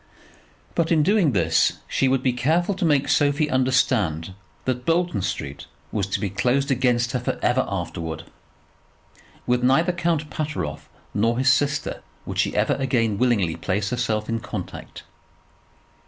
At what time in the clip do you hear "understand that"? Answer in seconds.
3.51-4.83